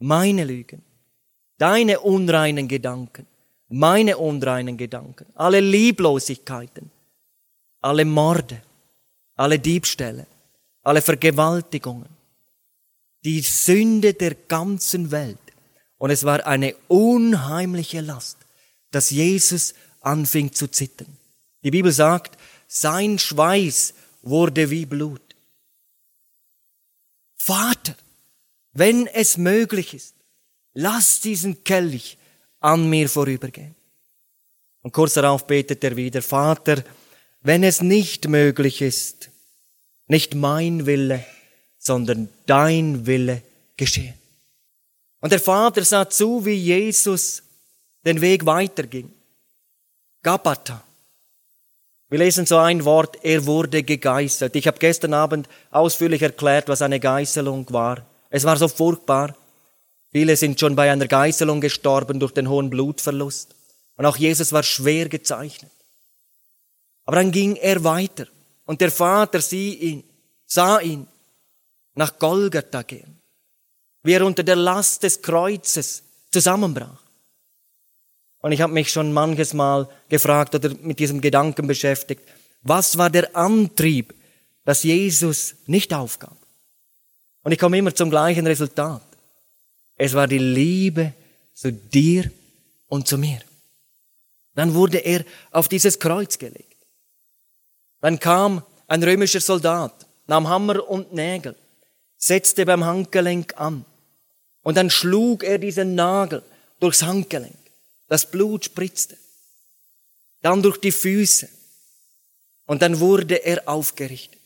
[0.00, 0.82] meine Lügen.
[1.58, 3.24] Deine unreinen Gedanken,
[3.68, 5.26] meine unreinen Gedanken.
[5.36, 6.90] Alle Lieblosigkeiten,
[7.80, 8.62] alle Morde,
[9.34, 10.26] alle Diebstähle,
[10.82, 12.08] alle Vergewaltigungen.
[13.24, 15.38] Die Sünde der ganzen Welt.
[15.98, 18.38] Und es war eine unheimliche Last,
[18.90, 21.16] dass Jesus anfing zu zittern.
[21.62, 22.38] Die Bibel sagt,
[22.68, 25.22] sein Schweiß wurde wie Blut.
[27.36, 27.96] Vater,
[28.72, 30.14] wenn es möglich ist,
[30.74, 32.18] lass diesen Kelch
[32.60, 33.74] an mir vorübergehen.
[34.82, 36.84] Und kurz darauf betet er wieder, Vater,
[37.40, 39.30] wenn es nicht möglich ist,
[40.06, 41.24] nicht mein Wille,
[41.78, 43.42] sondern dein Wille
[43.76, 44.14] geschehe.
[45.20, 47.42] Und der Vater sah zu, wie Jesus
[48.04, 49.10] den Weg weiterging.
[50.22, 50.82] Gabata.
[52.10, 54.56] Wir lesen so ein Wort, er wurde gegeißelt.
[54.56, 58.06] Ich habe gestern Abend ausführlich erklärt, was eine Geißelung war.
[58.30, 59.36] Es war so furchtbar.
[60.10, 63.54] Viele sind schon bei einer Geißelung gestorben durch den hohen Blutverlust.
[63.96, 65.70] Und auch Jesus war schwer gezeichnet.
[67.08, 68.26] Aber dann ging er weiter.
[68.66, 70.04] Und der Vater sie ihn,
[70.44, 71.06] sah ihn
[71.94, 73.18] nach Golgatha gehen.
[74.02, 77.00] Wie er unter der Last des Kreuzes zusammenbrach.
[78.40, 82.20] Und ich habe mich schon manches Mal gefragt oder mit diesem Gedanken beschäftigt,
[82.60, 84.14] was war der Antrieb,
[84.66, 86.36] dass Jesus nicht aufgab?
[87.42, 89.00] Und ich komme immer zum gleichen Resultat.
[89.96, 91.14] Es war die Liebe
[91.54, 92.30] zu dir
[92.86, 93.40] und zu mir.
[94.54, 96.67] Dann wurde er auf dieses Kreuz gelegt.
[98.00, 101.56] Dann kam ein römischer Soldat, nahm Hammer und Nägel,
[102.16, 103.84] setzte beim Handgelenk an
[104.62, 106.42] Und dann schlug er diesen Nagel
[106.80, 107.56] durchs Handgelenk.
[108.08, 109.16] Das Blut spritzte.
[110.42, 111.48] Dann durch die Füße.
[112.66, 114.40] Und dann wurde er aufgerichtet.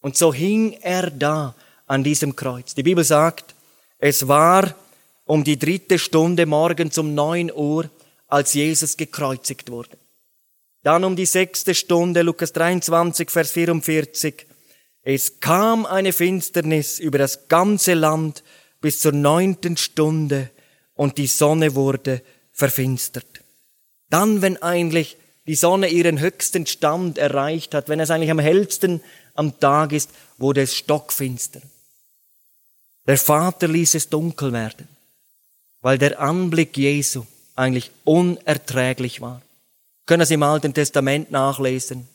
[0.00, 1.54] Und so hing er da
[1.86, 2.74] an diesem Kreuz.
[2.74, 3.54] Die Bibel sagt,
[3.98, 4.74] es war
[5.24, 7.90] um die dritte Stunde morgens um neun Uhr,
[8.28, 9.96] als Jesus gekreuzigt wurde.
[10.84, 14.46] Dann um die sechste Stunde, Lukas 23, Vers 44,
[15.02, 18.44] es kam eine Finsternis über das ganze Land
[18.82, 20.50] bis zur neunten Stunde
[20.94, 22.20] und die Sonne wurde
[22.52, 23.26] verfinstert.
[24.10, 25.16] Dann, wenn eigentlich
[25.46, 29.02] die Sonne ihren höchsten Stand erreicht hat, wenn es eigentlich am hellsten
[29.34, 31.62] am Tag ist, wurde es stockfinster.
[33.06, 34.86] Der Vater ließ es dunkel werden,
[35.80, 39.40] weil der Anblick Jesu eigentlich unerträglich war.
[40.06, 42.08] Können Sie im Alten Testament nachlesen.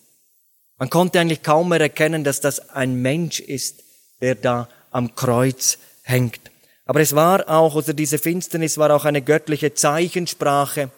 [0.78, 3.84] Man konnte eigentlich kaum mehr erkennen, dass das ein Mensch ist,
[4.22, 6.40] der da am Kreuz hängt.
[6.86, 10.90] Aber es war auch, oder diese Finsternis war auch eine göttliche Zeichensprache,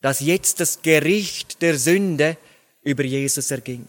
[0.00, 2.36] dass jetzt das Gericht der Sünde
[2.82, 3.86] über Jesus erging.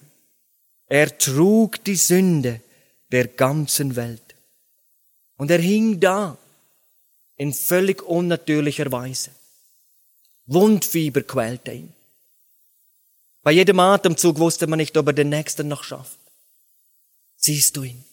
[0.87, 2.61] Er trug die Sünde
[3.11, 4.35] der ganzen Welt.
[5.37, 6.37] Und er hing da
[7.37, 9.31] in völlig unnatürlicher Weise.
[10.45, 11.93] Wundfieber quälte ihn.
[13.43, 16.17] Bei jedem Atemzug wusste man nicht, ob er den nächsten noch schafft.
[17.37, 18.03] Siehst du ihn?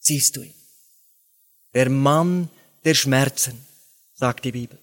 [0.00, 0.54] Siehst du ihn?
[1.74, 2.48] Der Mann
[2.84, 3.64] der Schmerzen,
[4.14, 4.78] sagt die Bibel.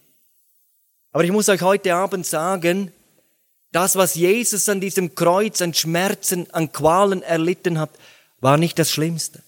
[1.12, 2.92] Aber ich muss euch heute Abend sagen,
[3.72, 7.92] das, was Jesus an diesem Kreuz an Schmerzen, an Qualen erlitten hat,
[8.40, 9.44] war nicht das Schlimmste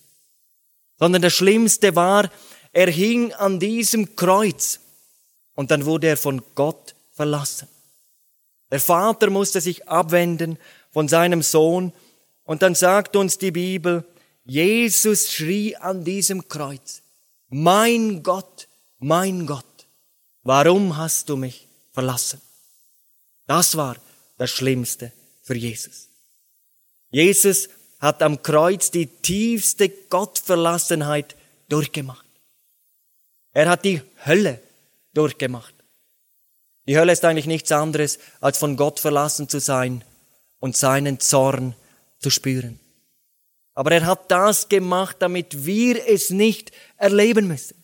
[0.98, 2.30] sondern das Schlimmste war,
[2.72, 4.80] er hing an diesem Kreuz
[5.56, 7.68] und dann wurde er von Gott verlassen.
[8.72, 10.58] Der Vater musste sich abwenden
[10.92, 11.94] von seinem Sohn
[12.44, 14.04] und dann sagt uns die Bibel,
[14.46, 17.02] Jesus schrie an diesem Kreuz,
[17.50, 18.68] mein Gott,
[19.00, 19.88] mein Gott,
[20.44, 22.42] warum hast du mich verlassen?
[23.48, 23.96] Das war
[24.38, 26.10] das Schlimmste für Jesus.
[27.12, 31.36] Jesus hat am Kreuz die tiefste Gottverlassenheit
[31.70, 32.26] durchgemacht.
[33.54, 34.62] Er hat die Hölle
[35.14, 35.75] durchgemacht.
[36.88, 40.04] Die Hölle ist eigentlich nichts anderes, als von Gott verlassen zu sein
[40.60, 41.76] und seinen Zorn
[42.20, 42.80] zu spüren.
[43.74, 47.76] Aber er hat das gemacht, damit wir es nicht erleben müssen.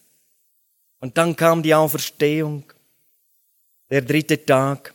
[0.99, 2.63] Und dann kam die Auferstehung,
[3.89, 4.93] der dritte Tag,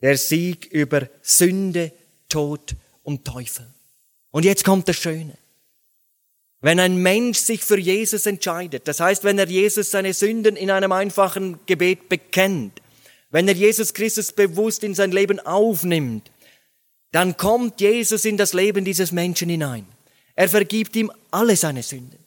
[0.00, 1.92] der Sieg über Sünde,
[2.28, 3.66] Tod und Teufel.
[4.30, 5.36] Und jetzt kommt das Schöne.
[6.60, 10.70] Wenn ein Mensch sich für Jesus entscheidet, das heißt, wenn er Jesus seine Sünden in
[10.70, 12.80] einem einfachen Gebet bekennt,
[13.30, 16.30] wenn er Jesus Christus bewusst in sein Leben aufnimmt,
[17.12, 19.86] dann kommt Jesus in das Leben dieses Menschen hinein.
[20.34, 22.18] Er vergibt ihm alle seine Sünden.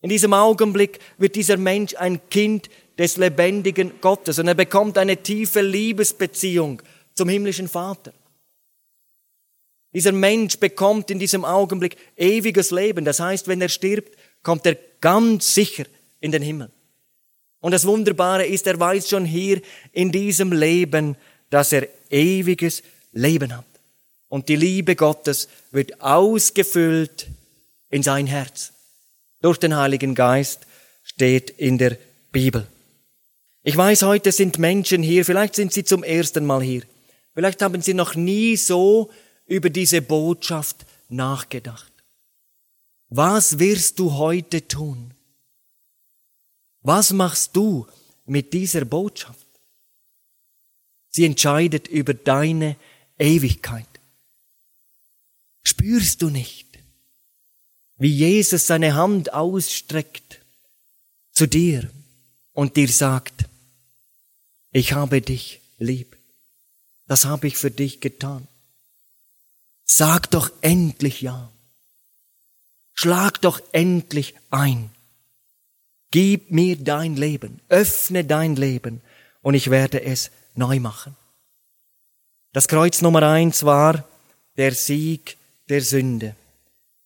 [0.00, 5.22] In diesem Augenblick wird dieser Mensch ein Kind des lebendigen Gottes und er bekommt eine
[5.22, 6.82] tiefe Liebesbeziehung
[7.14, 8.12] zum himmlischen Vater.
[9.92, 13.04] Dieser Mensch bekommt in diesem Augenblick ewiges Leben.
[13.04, 15.84] Das heißt, wenn er stirbt, kommt er ganz sicher
[16.20, 16.70] in den Himmel.
[17.60, 19.60] Und das Wunderbare ist, er weiß schon hier
[19.92, 21.16] in diesem Leben,
[21.50, 23.64] dass er ewiges Leben hat.
[24.28, 27.26] Und die Liebe Gottes wird ausgefüllt
[27.90, 28.72] in sein Herz.
[29.40, 30.66] Durch den Heiligen Geist
[31.02, 31.96] steht in der
[32.30, 32.66] Bibel.
[33.62, 36.82] Ich weiß, heute sind Menschen hier, vielleicht sind sie zum ersten Mal hier.
[37.34, 39.10] Vielleicht haben sie noch nie so
[39.46, 41.92] über diese Botschaft nachgedacht.
[43.08, 45.14] Was wirst du heute tun?
[46.82, 47.86] Was machst du
[48.26, 49.46] mit dieser Botschaft?
[51.10, 52.76] Sie entscheidet über deine
[53.18, 53.86] Ewigkeit.
[55.62, 56.78] Spürst du nicht,
[57.96, 60.40] wie Jesus seine Hand ausstreckt
[61.32, 61.90] zu dir
[62.52, 63.46] und dir sagt,
[64.70, 66.16] ich habe dich lieb.
[67.06, 68.46] Das habe ich für dich getan.
[69.84, 71.50] Sag doch endlich ja.
[72.92, 74.90] Schlag doch endlich ein.
[76.10, 79.02] Gib mir dein Leben, öffne dein Leben
[79.42, 81.16] und ich werde es neu machen.
[82.52, 84.04] Das Kreuz Nummer eins war
[84.56, 85.36] der Sieg
[85.68, 86.34] der Sünde.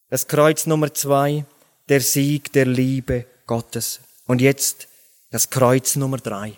[0.09, 1.45] Das Kreuz Nummer zwei
[1.89, 4.01] der Sieg der Liebe Gottes.
[4.27, 4.89] Und jetzt
[5.31, 6.57] das Kreuz Nummer drei.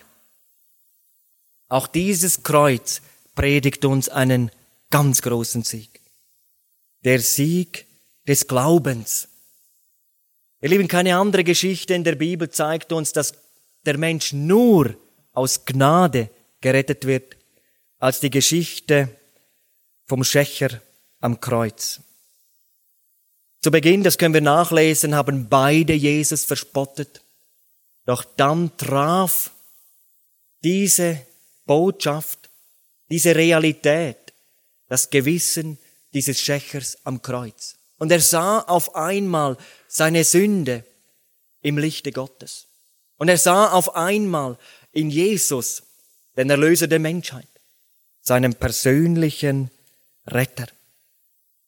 [1.67, 3.01] Auch dieses Kreuz
[3.33, 4.51] predigt uns einen
[4.91, 5.95] ganz großen Sieg
[7.05, 7.85] der Sieg
[8.27, 9.29] des Glaubens.
[10.61, 13.33] Ihr Lieben, keine andere Geschichte in der Bibel zeigt uns, dass
[13.85, 14.95] der Mensch nur
[15.33, 16.29] aus Gnade
[16.61, 17.35] gerettet wird,
[17.99, 19.09] als die Geschichte
[20.05, 20.81] vom Schächer
[21.19, 22.01] am Kreuz.
[23.61, 27.21] Zu Beginn, das können wir nachlesen, haben beide Jesus verspottet.
[28.05, 29.51] Doch dann traf
[30.63, 31.25] diese
[31.65, 32.49] Botschaft,
[33.09, 34.33] diese Realität,
[34.87, 35.79] das Gewissen
[36.13, 37.75] dieses Schächers am Kreuz.
[37.97, 39.57] Und er sah auf einmal
[39.95, 40.83] seine Sünde
[41.61, 42.67] im Lichte Gottes.
[43.17, 44.57] Und er sah auf einmal
[44.91, 45.83] in Jesus
[46.35, 47.47] den Erlöser der Menschheit,
[48.21, 49.71] seinem persönlichen
[50.27, 50.67] Retter.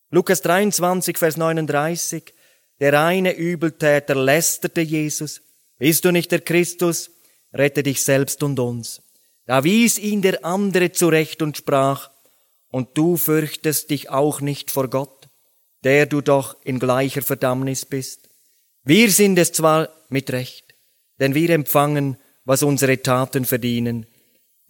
[0.10, 2.34] Lukas 23, Vers 39.
[2.82, 5.42] Der eine Übeltäter lästerte Jesus.
[5.78, 7.10] Bist du nicht der Christus?
[7.54, 9.02] Rette dich selbst und uns.
[9.46, 12.12] Da wies ihn der andere zurecht und sprach,
[12.70, 15.17] und du fürchtest dich auch nicht vor Gott,
[15.84, 18.30] der du doch in gleicher Verdammnis bist.
[18.84, 20.76] Wir sind es zwar mit Recht,
[21.20, 24.06] denn wir empfangen, was unsere Taten verdienen.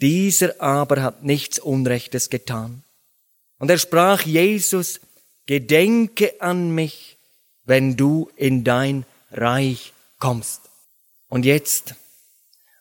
[0.01, 2.83] Dieser aber hat nichts Unrechtes getan.
[3.59, 4.99] Und er sprach Jesus,
[5.45, 7.17] Gedenke an mich,
[7.63, 10.61] wenn du in dein Reich kommst.
[11.29, 11.95] Und jetzt,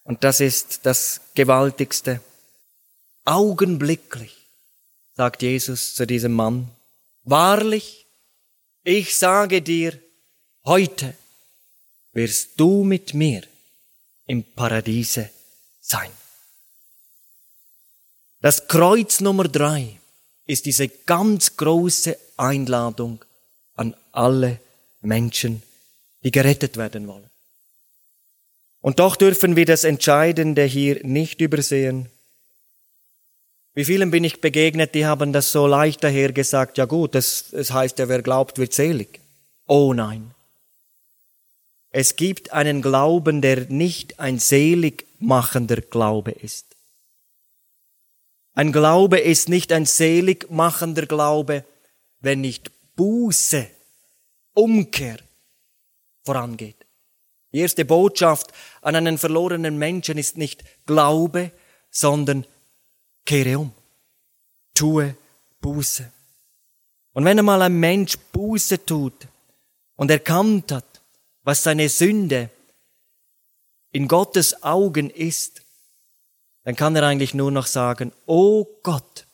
[0.05, 2.21] und das ist das Gewaltigste,
[3.25, 4.35] augenblicklich,
[5.15, 6.69] sagt Jesus zu diesem Mann,
[7.25, 8.06] wahrlich,
[8.87, 9.99] ich sage dir,
[10.65, 11.13] heute
[12.13, 13.43] wirst du mit mir
[14.27, 15.29] im Paradiese
[15.81, 16.11] sein.
[18.41, 19.99] Das Kreuz Nummer drei
[20.47, 23.25] ist diese ganz große Einladung
[23.75, 24.61] an alle
[25.01, 25.65] Menschen,
[26.23, 27.29] die gerettet werden wollen.
[28.83, 32.09] Und doch dürfen wir das Entscheidende hier nicht übersehen.
[33.77, 37.51] Wie vielen bin ich begegnet, die haben das so leicht daher gesagt, ja gut, das,
[37.51, 39.21] das heißt ja, wer glaubt, wird selig.
[39.67, 40.31] Oh nein.
[41.91, 46.65] Es gibt einen Glauben, der nicht ein selig machender Glaube ist.
[48.55, 51.63] Ein Glaube ist nicht ein selig machender Glaube,
[52.21, 53.67] wenn nicht Buße,
[54.55, 55.19] Umkehr
[56.25, 56.87] vorangeht.
[57.53, 61.51] Die erste Botschaft an einen verlorenen Menschen ist nicht Glaube,
[61.91, 62.47] sondern
[63.27, 63.73] kehre um.
[64.75, 65.17] Tue
[65.61, 66.11] Buße.
[67.13, 69.29] Und wenn einmal ein Mensch Buße tut
[69.97, 71.03] und erkannt hat,
[71.43, 72.51] was seine Sünde
[73.93, 75.63] in Gottes Augen ist,
[76.65, 79.27] dann kann er eigentlich nur noch sagen, oh Gott,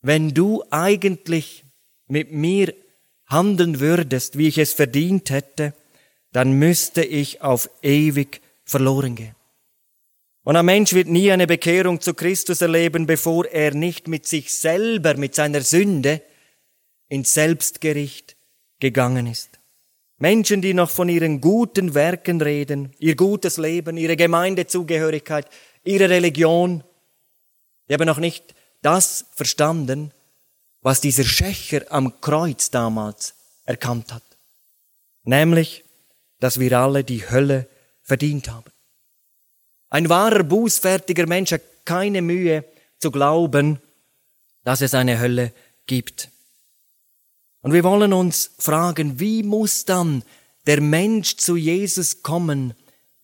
[0.00, 1.64] wenn du eigentlich
[2.08, 2.74] mit mir
[3.26, 5.74] handeln würdest, wie ich es verdient hätte,
[6.32, 9.35] dann müsste ich auf ewig verloren gehen.
[10.46, 14.54] Und ein Mensch wird nie eine Bekehrung zu Christus erleben, bevor er nicht mit sich
[14.54, 16.22] selber, mit seiner Sünde
[17.08, 18.36] ins Selbstgericht
[18.78, 19.58] gegangen ist.
[20.18, 25.48] Menschen, die noch von ihren guten Werken reden, ihr gutes Leben, ihre Gemeindezugehörigkeit,
[25.82, 26.84] ihre Religion,
[27.88, 30.12] die haben noch nicht das verstanden,
[30.80, 33.34] was dieser Schächer am Kreuz damals
[33.64, 34.22] erkannt hat.
[35.24, 35.84] Nämlich,
[36.38, 37.66] dass wir alle die Hölle
[38.04, 38.75] verdient haben.
[39.88, 42.64] Ein wahrer, bußfertiger Mensch hat keine Mühe
[42.98, 43.80] zu glauben,
[44.64, 45.52] dass es eine Hölle
[45.86, 46.28] gibt.
[47.62, 50.22] Und wir wollen uns fragen, wie muss dann
[50.66, 52.74] der Mensch zu Jesus kommen,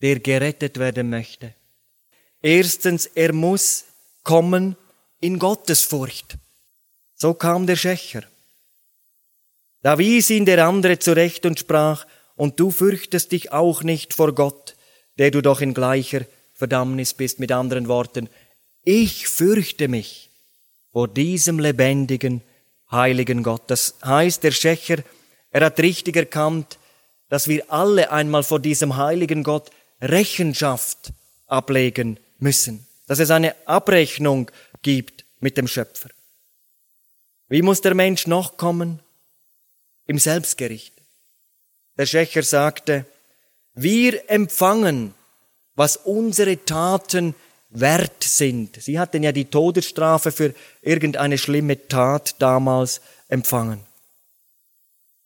[0.01, 1.53] der gerettet werden möchte?
[2.41, 3.85] Erstens, er muss
[4.23, 4.75] kommen
[5.19, 6.37] in Gottesfurcht.
[7.15, 8.23] So kam der Schächer.
[9.81, 12.05] Da wies ihn der andere zurecht und sprach,
[12.35, 14.75] und du fürchtest dich auch nicht vor Gott,
[15.17, 16.25] der du doch in gleicher
[16.63, 17.39] Verdammnis bist.
[17.39, 18.29] Mit anderen Worten,
[18.83, 20.29] ich fürchte mich
[20.93, 22.41] vor diesem lebendigen,
[22.89, 23.63] heiligen Gott.
[23.67, 25.03] Das heißt, der Schächer,
[25.51, 26.79] er hat richtig erkannt,
[27.27, 31.11] dass wir alle einmal vor diesem heiligen Gott Rechenschaft
[31.47, 32.87] ablegen müssen.
[33.07, 34.49] Dass es eine Abrechnung
[34.83, 36.09] gibt mit dem Schöpfer.
[37.49, 39.01] Wie muss der Mensch noch kommen?
[40.07, 40.93] Im Selbstgericht.
[41.97, 43.05] Der Schächer sagte,
[43.73, 45.13] wir empfangen,
[45.75, 47.35] was unsere Taten
[47.69, 48.81] wert sind.
[48.81, 53.79] Sie hatten ja die Todesstrafe für irgendeine schlimme Tat damals empfangen.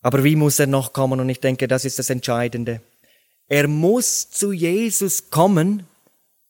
[0.01, 1.19] Aber wie muss er noch kommen?
[1.19, 2.81] Und ich denke, das ist das Entscheidende.
[3.47, 5.85] Er muss zu Jesus kommen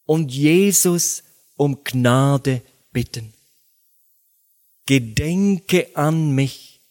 [0.05, 1.23] und Jesus
[1.55, 3.33] um Gnade bitten.
[4.85, 6.81] Gedenke an mich,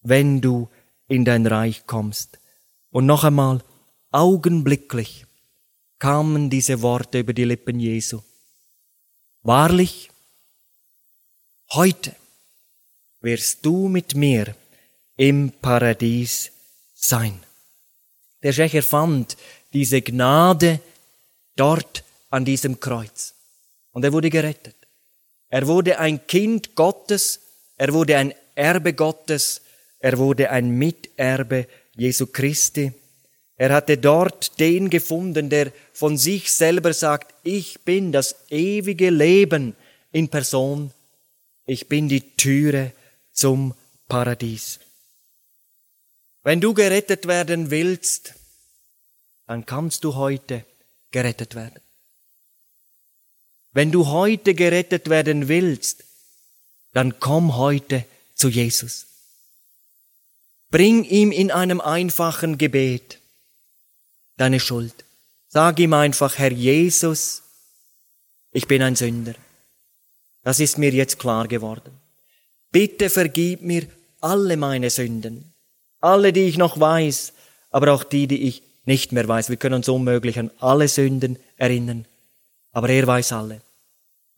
[0.00, 0.68] wenn du
[1.08, 2.38] in dein Reich kommst.
[2.90, 3.62] Und noch einmal,
[4.10, 5.26] augenblicklich
[6.02, 8.22] kamen diese Worte über die Lippen Jesu.
[9.42, 10.10] Wahrlich,
[11.74, 12.16] heute
[13.20, 14.56] wirst du mit mir
[15.16, 16.50] im Paradies
[16.92, 17.38] sein.
[18.42, 19.36] Der Schächer fand
[19.72, 20.80] diese Gnade
[21.54, 23.34] dort an diesem Kreuz.
[23.92, 24.74] Und er wurde gerettet.
[25.50, 27.38] Er wurde ein Kind Gottes,
[27.76, 29.62] er wurde ein Erbe Gottes,
[30.00, 32.92] er wurde ein Miterbe Jesu Christi.
[33.56, 39.76] Er hatte dort den gefunden, der von sich selber sagt, ich bin das ewige Leben
[40.10, 40.92] in Person,
[41.66, 42.92] ich bin die Türe
[43.32, 43.74] zum
[44.08, 44.80] Paradies.
[46.42, 48.34] Wenn du gerettet werden willst,
[49.46, 50.64] dann kannst du heute
[51.10, 51.80] gerettet werden.
[53.72, 56.04] Wenn du heute gerettet werden willst,
[56.92, 59.06] dann komm heute zu Jesus.
[60.70, 63.21] Bring ihm in einem einfachen Gebet
[64.42, 65.04] deine Schuld.
[65.46, 67.42] Sag ihm einfach, Herr Jesus,
[68.50, 69.34] ich bin ein Sünder.
[70.42, 71.92] Das ist mir jetzt klar geworden.
[72.72, 73.86] Bitte vergib mir
[74.20, 75.54] alle meine Sünden.
[76.00, 77.32] Alle, die ich noch weiß,
[77.70, 79.48] aber auch die, die ich nicht mehr weiß.
[79.48, 82.06] Wir können uns unmöglich an alle Sünden erinnern.
[82.72, 83.60] Aber er weiß alle.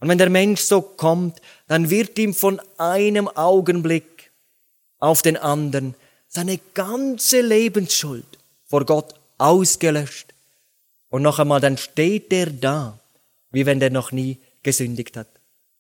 [0.01, 4.33] Und wenn der Mensch so kommt, dann wird ihm von einem Augenblick
[4.99, 5.95] auf den anderen
[6.29, 8.27] seine ganze Lebensschuld
[8.67, 10.35] vor Gott ausgelöscht.
[11.09, 12.99] Und noch einmal, dann steht er da,
[13.51, 15.29] wie wenn der noch nie gesündigt hat.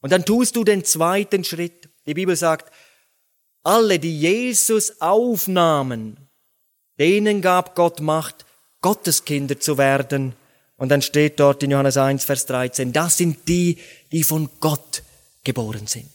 [0.01, 1.89] Und dann tust du den zweiten Schritt.
[2.07, 2.71] Die Bibel sagt,
[3.63, 6.29] alle, die Jesus aufnahmen,
[6.99, 8.45] denen gab Gott Macht,
[8.81, 10.35] Gotteskinder zu werden.
[10.77, 13.79] Und dann steht dort in Johannes 1, Vers 13, das sind die,
[14.13, 15.03] die von Gott
[15.43, 16.11] geboren sind.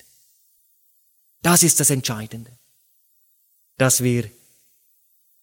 [1.41, 2.51] Das ist das Entscheidende,
[3.77, 4.29] dass wir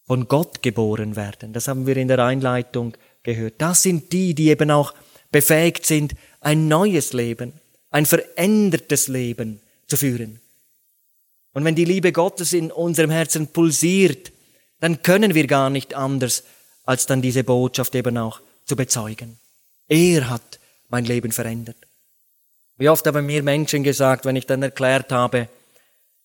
[0.07, 1.53] von Gott geboren werden.
[1.53, 3.55] Das haben wir in der Einleitung gehört.
[3.59, 4.93] Das sind die, die eben auch
[5.31, 7.53] befähigt sind, ein neues Leben,
[7.91, 10.39] ein verändertes Leben zu führen.
[11.53, 14.31] Und wenn die Liebe Gottes in unserem Herzen pulsiert,
[14.79, 16.43] dann können wir gar nicht anders,
[16.85, 19.37] als dann diese Botschaft eben auch zu bezeugen.
[19.87, 21.77] Er hat mein Leben verändert.
[22.77, 25.49] Wie oft haben mir Menschen gesagt, wenn ich dann erklärt habe,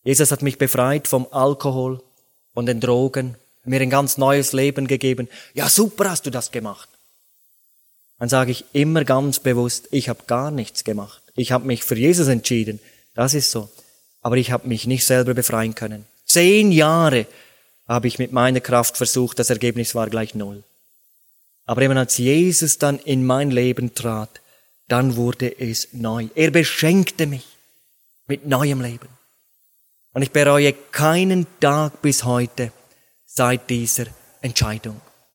[0.04, 2.02] Jesus hat mich befreit vom Alkohol,
[2.52, 5.28] von den Drogen, mir ein ganz neues Leben gegeben.
[5.54, 6.88] Ja, super hast du das gemacht.
[8.18, 11.22] Dann sage ich immer ganz bewusst, ich habe gar nichts gemacht.
[11.34, 12.80] Ich habe mich für Jesus entschieden.
[13.14, 13.68] Das ist so.
[14.20, 16.04] Aber ich habe mich nicht selber befreien können.
[16.24, 17.26] Zehn Jahre
[17.88, 20.62] habe ich mit meiner Kraft versucht, das Ergebnis war gleich null.
[21.64, 24.40] Aber eben als Jesus dann in mein Leben trat,
[24.88, 26.28] dann wurde es neu.
[26.34, 27.46] Er beschenkte mich
[28.26, 29.08] mit neuem Leben.
[30.12, 32.72] Und ich bereue keinen Tag bis heute
[33.34, 34.06] seit dieser
[34.42, 35.00] Entscheidung.